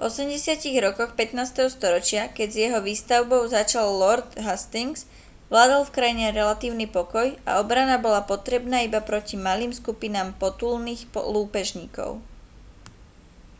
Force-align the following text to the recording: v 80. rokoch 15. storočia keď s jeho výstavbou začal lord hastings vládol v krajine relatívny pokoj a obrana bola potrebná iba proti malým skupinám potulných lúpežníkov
v 0.00 0.08
80. 0.08 0.40
rokoch 0.86 1.10
15. 1.20 1.68
storočia 1.76 2.22
keď 2.36 2.48
s 2.50 2.60
jeho 2.64 2.80
výstavbou 2.88 3.42
začal 3.56 3.84
lord 4.02 4.24
hastings 4.46 4.98
vládol 5.52 5.82
v 5.84 5.92
krajine 5.96 6.26
relatívny 6.40 6.86
pokoj 6.96 7.26
a 7.48 7.52
obrana 7.62 7.96
bola 8.04 8.20
potrebná 8.32 8.78
iba 8.88 9.00
proti 9.10 9.34
malým 9.46 9.72
skupinám 9.80 10.28
potulných 10.42 11.02
lúpežníkov 11.34 12.10